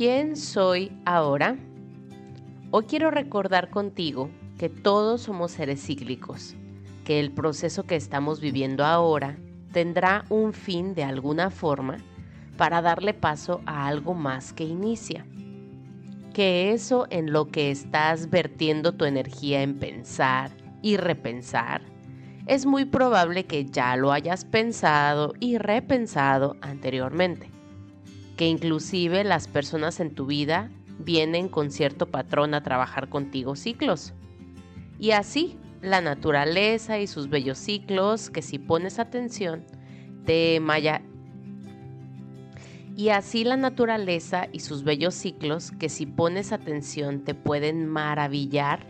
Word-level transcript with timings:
¿Quién 0.00 0.34
soy 0.34 0.90
ahora? 1.04 1.58
Hoy 2.70 2.84
quiero 2.84 3.10
recordar 3.10 3.68
contigo 3.68 4.30
que 4.56 4.70
todos 4.70 5.20
somos 5.20 5.50
seres 5.50 5.84
cíclicos, 5.84 6.56
que 7.04 7.20
el 7.20 7.32
proceso 7.32 7.82
que 7.82 7.96
estamos 7.96 8.40
viviendo 8.40 8.86
ahora 8.86 9.36
tendrá 9.74 10.24
un 10.30 10.54
fin 10.54 10.94
de 10.94 11.04
alguna 11.04 11.50
forma 11.50 11.98
para 12.56 12.80
darle 12.80 13.12
paso 13.12 13.60
a 13.66 13.88
algo 13.88 14.14
más 14.14 14.54
que 14.54 14.64
inicia. 14.64 15.26
Que 16.32 16.72
eso 16.72 17.06
en 17.10 17.30
lo 17.30 17.48
que 17.48 17.70
estás 17.70 18.30
vertiendo 18.30 18.92
tu 18.92 19.04
energía 19.04 19.60
en 19.60 19.78
pensar 19.78 20.50
y 20.80 20.96
repensar, 20.96 21.82
es 22.46 22.64
muy 22.64 22.86
probable 22.86 23.44
que 23.44 23.66
ya 23.66 23.94
lo 23.96 24.12
hayas 24.12 24.46
pensado 24.46 25.34
y 25.40 25.58
repensado 25.58 26.56
anteriormente. 26.62 27.59
Que 28.40 28.46
inclusive 28.46 29.22
las 29.22 29.48
personas 29.48 30.00
en 30.00 30.14
tu 30.14 30.24
vida 30.24 30.70
vienen 30.98 31.50
con 31.50 31.70
cierto 31.70 32.06
patrón 32.06 32.54
a 32.54 32.62
trabajar 32.62 33.10
contigo 33.10 33.54
ciclos. 33.54 34.14
Y 34.98 35.10
así 35.10 35.58
la 35.82 36.00
naturaleza 36.00 36.98
y 36.98 37.06
sus 37.06 37.28
bellos 37.28 37.58
ciclos 37.58 38.30
que 38.30 38.40
si 38.40 38.58
pones 38.58 38.98
atención 38.98 39.66
te 40.24 40.58
maya 40.58 41.02
y 42.96 43.10
así 43.10 43.44
la 43.44 43.58
naturaleza 43.58 44.48
y 44.50 44.60
sus 44.60 44.84
bellos 44.84 45.14
ciclos 45.14 45.70
que 45.72 45.90
si 45.90 46.06
pones 46.06 46.50
atención 46.52 47.20
te 47.24 47.34
pueden 47.34 47.86
maravillar 47.86 48.86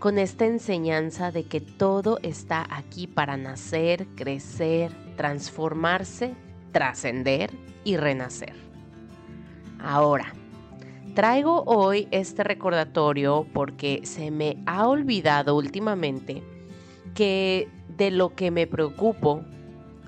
con 0.00 0.18
esta 0.18 0.44
enseñanza 0.44 1.32
de 1.32 1.44
que 1.44 1.62
todo 1.62 2.18
está 2.22 2.66
aquí 2.68 3.06
para 3.06 3.38
nacer, 3.38 4.06
crecer, 4.16 4.92
transformarse, 5.16 6.34
trascender 6.72 7.50
y 7.84 7.96
renacer. 7.96 8.71
Ahora, 9.82 10.32
Traigo 11.14 11.62
hoy 11.66 12.08
este 12.10 12.42
recordatorio 12.42 13.46
porque 13.52 14.00
se 14.04 14.30
me 14.30 14.56
ha 14.64 14.88
olvidado 14.88 15.54
últimamente 15.54 16.42
que 17.14 17.68
de 17.98 18.10
lo 18.10 18.34
que 18.34 18.50
me 18.50 18.66
preocupo, 18.66 19.42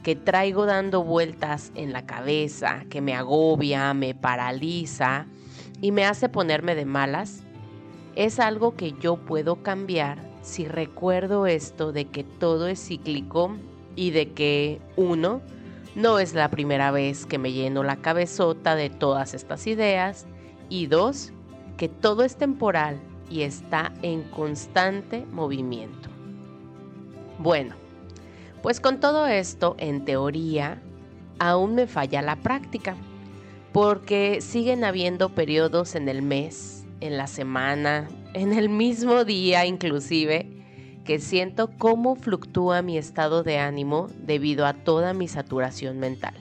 que 0.03 0.17
traigo 0.17 0.65
dando 0.65 1.05
vueltas 1.05 1.73
en 1.75 1.93
la 1.93 2.07
cabeza, 2.07 2.85
que 2.89 3.03
me 3.03 3.15
agobia, 3.15 3.93
me 3.93 4.15
paraliza 4.15 5.27
y 5.83 5.93
me 5.93 6.07
hace 6.07 6.31
ponerme 6.31 6.75
de 6.75 6.87
malas, 6.87 7.43
es 8.17 8.41
algo 8.41 8.75
que 8.75 8.93
yo 8.93 9.17
puedo 9.17 9.63
cambiar 9.63 10.19
si 10.41 10.67
recuerdo 10.67 11.47
esto 11.47 11.93
de 11.93 12.07
que 12.07 12.25
todo 12.25 12.67
es 12.67 12.83
cíclico 12.83 13.55
y 13.95 14.11
de 14.11 14.33
que 14.33 14.81
uno, 14.97 15.43
no 15.95 16.19
es 16.19 16.35
la 16.35 16.51
primera 16.51 16.91
vez 16.91 17.27
que 17.27 17.39
me 17.39 17.53
lleno 17.53 17.83
la 17.83 17.97
cabezota 17.97 18.75
de 18.75 18.91
todas 18.91 19.35
estas 19.35 19.67
ideas 19.67 20.27
y 20.69 20.87
dos, 20.87 21.33
que 21.77 21.89
todo 21.89 22.25
es 22.25 22.37
temporal 22.37 23.01
y 23.31 23.43
está 23.43 23.93
en 24.03 24.23
constante 24.23 25.25
movimiento. 25.33 26.09
Bueno, 27.39 27.75
pues 28.63 28.81
con 28.81 29.01
todo 29.01 29.27
esto, 29.27 29.77
en 29.79 30.05
teoría, 30.05 30.81
aún 31.39 31.75
me 31.75 31.87
falla 31.87 32.23
la 32.23 32.37
práctica, 32.37 32.97
porque 33.73 34.41
siguen 34.41 34.85
habiendo 34.85 35.31
periodos 35.31 35.95
en 35.95 36.09
el 36.09 36.23
mes, 36.23 36.87
en 37.01 37.17
la 37.17 37.27
semana, 37.27 38.09
en 38.35 38.53
el 38.53 38.69
mismo 38.69 39.25
día 39.25 39.67
inclusive, 39.67 40.54
que 41.05 41.21
siento 41.21 41.71
cómo 41.79 42.17
fluctúa 42.17 42.83
mi 42.83 42.97
estado 42.99 43.43
de 43.43 43.59
ánimo 43.59 44.09
debido 44.19 44.67
a 44.67 44.73
toda 44.73 45.13
mi 45.13 45.29
saturación 45.29 45.99
mental. 45.99 46.35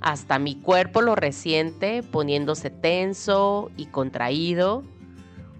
Hasta 0.00 0.38
mi 0.38 0.56
cuerpo 0.56 1.02
lo 1.02 1.14
resiente 1.14 2.02
poniéndose 2.02 2.70
tenso 2.70 3.70
y 3.76 3.86
contraído, 3.86 4.84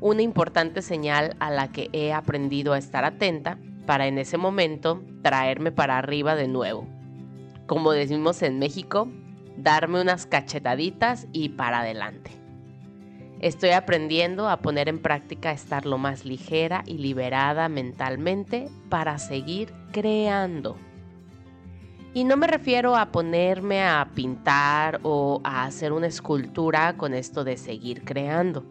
una 0.00 0.22
importante 0.22 0.80
señal 0.80 1.36
a 1.40 1.50
la 1.50 1.72
que 1.72 1.90
he 1.92 2.12
aprendido 2.12 2.72
a 2.72 2.78
estar 2.78 3.04
atenta 3.04 3.58
para 3.84 4.06
en 4.06 4.18
ese 4.18 4.38
momento 4.38 5.02
traerme 5.22 5.72
para 5.72 5.98
arriba 5.98 6.36
de 6.36 6.46
nuevo. 6.46 6.86
Como 7.66 7.92
decimos 7.92 8.42
en 8.42 8.58
México, 8.58 9.08
darme 9.56 10.00
unas 10.00 10.26
cachetaditas 10.26 11.26
y 11.32 11.50
para 11.50 11.80
adelante. 11.80 12.37
Estoy 13.40 13.70
aprendiendo 13.70 14.48
a 14.48 14.56
poner 14.56 14.88
en 14.88 14.98
práctica 14.98 15.52
estar 15.52 15.86
lo 15.86 15.96
más 15.96 16.24
ligera 16.24 16.82
y 16.86 16.98
liberada 16.98 17.68
mentalmente 17.68 18.68
para 18.88 19.18
seguir 19.18 19.72
creando. 19.92 20.76
Y 22.14 22.24
no 22.24 22.36
me 22.36 22.48
refiero 22.48 22.96
a 22.96 23.12
ponerme 23.12 23.84
a 23.84 24.08
pintar 24.12 24.98
o 25.04 25.40
a 25.44 25.64
hacer 25.64 25.92
una 25.92 26.08
escultura 26.08 26.96
con 26.96 27.14
esto 27.14 27.44
de 27.44 27.56
seguir 27.56 28.02
creando. 28.02 28.64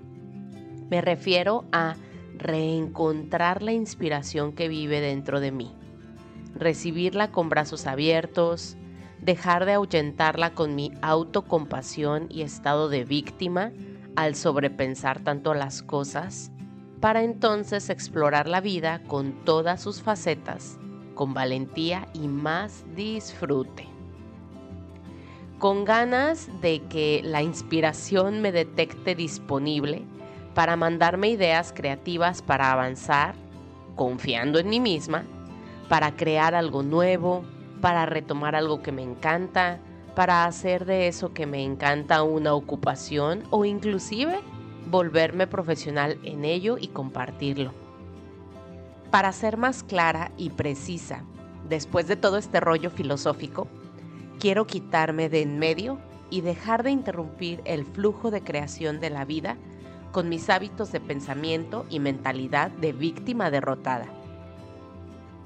Me 0.90 1.00
refiero 1.00 1.64
a 1.72 1.96
reencontrar 2.36 3.64
la 3.64 3.72
inspiración 3.72 4.52
que 4.52 4.68
vive 4.68 5.00
dentro 5.00 5.40
de 5.40 5.52
mí, 5.52 5.72
recibirla 6.56 7.32
con 7.32 7.48
brazos 7.48 7.88
abiertos, 7.88 8.76
dejar 9.22 9.66
de 9.66 9.74
ahuyentarla 9.74 10.54
con 10.54 10.76
mi 10.76 10.92
autocompasión 11.02 12.28
y 12.30 12.42
estado 12.42 12.90
de 12.90 13.06
víctima 13.06 13.72
al 14.18 14.36
sobrepensar 14.36 15.22
tanto 15.22 15.54
las 15.54 15.82
cosas, 15.82 16.52
para 17.00 17.24
entonces 17.24 17.90
explorar 17.90 18.50
la 18.50 18.60
vida 18.60 19.02
con 19.08 19.46
todas 19.46 19.82
sus 19.82 20.02
facetas 20.02 20.78
con 21.18 21.34
valentía 21.34 22.08
y 22.14 22.30
más 22.30 22.86
disfrute. 22.96 23.86
Con 25.60 25.84
ganas 25.84 26.48
de 26.62 26.84
que 26.84 27.22
la 27.26 27.42
inspiración 27.42 28.42
me 28.42 28.54
detecte 28.54 29.16
disponible 29.16 30.04
para 30.54 30.76
mandarme 30.78 31.30
ideas 31.30 31.74
creativas 31.76 32.42
para 32.42 32.72
avanzar, 32.72 33.34
confiando 33.96 34.60
en 34.60 34.70
mí 34.70 34.80
misma, 34.80 35.26
para 35.90 36.16
crear 36.16 36.54
algo 36.54 36.84
nuevo, 36.84 37.44
para 37.82 38.06
retomar 38.06 38.56
algo 38.56 38.84
que 38.84 38.92
me 38.92 39.02
encanta, 39.02 39.80
para 40.18 40.46
hacer 40.46 40.86
de 40.86 41.08
eso 41.08 41.32
que 41.32 41.46
me 41.46 41.64
encanta 41.64 42.24
una 42.24 42.56
ocupación 42.56 43.44
o 43.52 43.66
inclusive 43.66 44.40
volverme 44.90 45.46
profesional 45.46 46.18
en 46.24 46.44
ello 46.44 46.80
y 46.80 46.88
compartirlo. 46.88 47.72
Para 49.12 49.32
ser 49.32 49.58
más 49.58 49.84
clara 49.84 50.32
y 50.36 50.50
precisa, 50.50 51.24
después 51.70 52.08
de 52.08 52.16
todo 52.16 52.40
este 52.40 52.60
rollo 52.60 52.90
filosófico, 52.90 53.68
quiero 54.40 54.66
quitarme 54.66 55.30
de 55.30 55.44
en 55.44 55.60
medio 55.60 56.00
y 56.32 56.42
dejar 56.42 56.82
de 56.82 56.90
interrumpir 56.90 57.62
el 57.66 57.86
flujo 57.86 58.32
de 58.32 58.42
creación 58.42 59.00
de 59.00 59.12
la 59.12 59.24
vida 59.24 59.56
con 60.12 60.30
mis 60.30 60.50
hábitos 60.50 60.92
de 60.92 61.00
pensamiento 61.00 61.86
y 61.92 62.00
mentalidad 62.00 62.72
de 62.72 62.92
víctima 62.92 63.52
derrotada. 63.52 64.08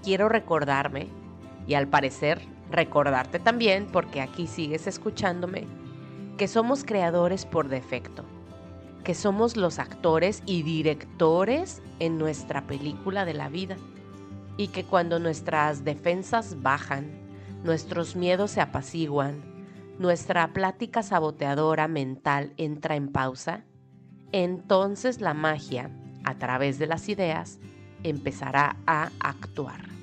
Quiero 0.01 0.29
recordarme, 0.29 1.09
y 1.67 1.73
al 1.73 1.89
parecer 1.89 2.39
recordarte 2.71 3.39
también, 3.39 3.87
porque 3.91 4.21
aquí 4.21 4.47
sigues 4.47 4.87
escuchándome, 4.87 5.67
que 6.37 6.47
somos 6.47 6.83
creadores 6.83 7.45
por 7.45 7.67
defecto 7.67 8.25
que 9.03 9.15
somos 9.15 9.57
los 9.57 9.79
actores 9.79 10.43
y 10.45 10.63
directores 10.63 11.81
en 11.99 12.17
nuestra 12.17 12.67
película 12.67 13.25
de 13.25 13.33
la 13.33 13.49
vida 13.49 13.77
y 14.57 14.67
que 14.67 14.83
cuando 14.83 15.19
nuestras 15.19 15.83
defensas 15.83 16.61
bajan, 16.61 17.09
nuestros 17.63 18.15
miedos 18.15 18.51
se 18.51 18.61
apaciguan, 18.61 19.41
nuestra 19.97 20.53
plática 20.53 21.03
saboteadora 21.03 21.87
mental 21.87 22.53
entra 22.57 22.95
en 22.95 23.11
pausa, 23.11 23.63
entonces 24.31 25.21
la 25.21 25.33
magia, 25.33 25.89
a 26.23 26.35
través 26.35 26.79
de 26.79 26.87
las 26.87 27.09
ideas, 27.09 27.59
empezará 28.03 28.77
a 28.85 29.11
actuar. 29.19 30.00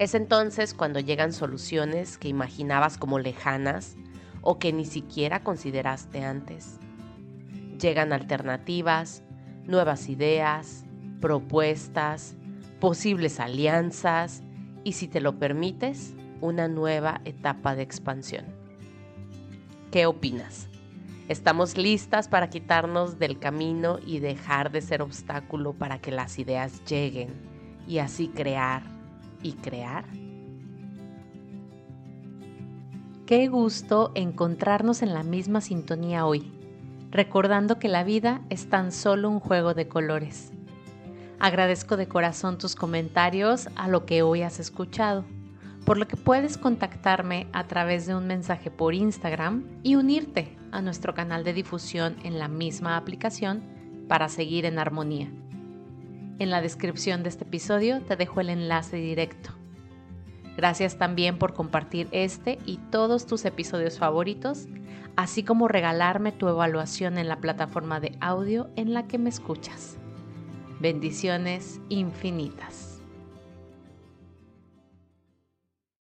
Es 0.00 0.14
entonces 0.14 0.72
cuando 0.72 0.98
llegan 0.98 1.34
soluciones 1.34 2.16
que 2.16 2.28
imaginabas 2.28 2.96
como 2.96 3.18
lejanas 3.18 3.98
o 4.40 4.58
que 4.58 4.72
ni 4.72 4.86
siquiera 4.86 5.44
consideraste 5.44 6.24
antes 6.24 6.78
Llegan 7.78 8.14
alternativas, 8.14 9.22
nuevas 9.66 10.08
ideas, 10.08 10.86
propuestas, 11.20 12.34
posibles 12.80 13.40
alianzas 13.40 14.42
y 14.84 14.92
si 14.92 15.06
te 15.06 15.20
lo 15.20 15.38
permites, 15.38 16.14
una 16.40 16.66
nueva 16.66 17.20
etapa 17.26 17.74
de 17.74 17.82
expansión. 17.82 18.46
¿Qué 19.90 20.06
opinas? 20.06 20.68
¿Estamos 21.28 21.76
listas 21.76 22.26
para 22.28 22.48
quitarnos 22.48 23.18
del 23.18 23.38
camino 23.38 23.98
y 24.06 24.20
dejar 24.20 24.72
de 24.72 24.80
ser 24.80 25.02
obstáculo 25.02 25.74
para 25.74 25.98
que 25.98 26.10
las 26.10 26.38
ideas 26.38 26.82
lleguen 26.86 27.34
y 27.86 27.98
así 27.98 28.28
crear 28.28 28.99
y 29.42 29.52
crear? 29.52 30.04
Qué 33.26 33.48
gusto 33.48 34.12
encontrarnos 34.14 35.02
en 35.02 35.14
la 35.14 35.22
misma 35.22 35.60
sintonía 35.60 36.26
hoy 36.26 36.52
recordando 37.10 37.78
que 37.78 37.88
la 37.88 38.04
vida 38.04 38.40
es 38.50 38.68
tan 38.68 38.92
solo 38.92 39.28
un 39.28 39.40
juego 39.40 39.74
de 39.74 39.88
colores. 39.88 40.52
Agradezco 41.38 41.96
de 41.96 42.06
corazón 42.06 42.58
tus 42.58 42.76
comentarios 42.76 43.68
a 43.74 43.88
lo 43.88 44.06
que 44.06 44.22
hoy 44.22 44.42
has 44.42 44.60
escuchado, 44.60 45.24
por 45.84 45.98
lo 45.98 46.06
que 46.06 46.16
puedes 46.16 46.58
contactarme 46.58 47.48
a 47.52 47.66
través 47.66 48.06
de 48.06 48.14
un 48.14 48.26
mensaje 48.26 48.70
por 48.70 48.94
Instagram 48.94 49.64
y 49.82 49.96
unirte 49.96 50.56
a 50.70 50.82
nuestro 50.82 51.14
canal 51.14 51.42
de 51.42 51.54
difusión 51.54 52.16
en 52.22 52.38
la 52.38 52.48
misma 52.48 52.96
aplicación 52.96 53.62
para 54.06 54.28
seguir 54.28 54.66
en 54.66 54.78
armonía. 54.78 55.30
En 56.40 56.48
la 56.48 56.62
descripción 56.62 57.22
de 57.22 57.28
este 57.28 57.44
episodio 57.44 58.00
te 58.00 58.16
dejo 58.16 58.40
el 58.40 58.48
enlace 58.48 58.96
directo. 58.96 59.50
Gracias 60.56 60.96
también 60.96 61.38
por 61.38 61.52
compartir 61.52 62.08
este 62.12 62.58
y 62.64 62.78
todos 62.90 63.26
tus 63.26 63.44
episodios 63.44 63.98
favoritos, 63.98 64.66
así 65.16 65.42
como 65.42 65.68
regalarme 65.68 66.32
tu 66.32 66.48
evaluación 66.48 67.18
en 67.18 67.28
la 67.28 67.40
plataforma 67.40 68.00
de 68.00 68.16
audio 68.20 68.70
en 68.76 68.94
la 68.94 69.06
que 69.06 69.18
me 69.18 69.28
escuchas. 69.28 69.98
Bendiciones 70.80 71.78
infinitas. 71.90 72.89